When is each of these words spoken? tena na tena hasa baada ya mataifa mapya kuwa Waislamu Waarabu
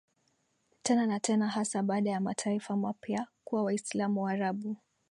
tena 0.83 1.05
na 1.07 1.19
tena 1.19 1.47
hasa 1.47 1.83
baada 1.83 2.09
ya 2.09 2.19
mataifa 2.19 2.77
mapya 2.77 3.27
kuwa 3.43 3.63
Waislamu 3.63 4.21
Waarabu 4.23 4.77